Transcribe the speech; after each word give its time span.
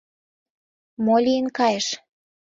—Мо 1.03 1.15
лийын 1.25 1.47
кайыш? 1.57 1.87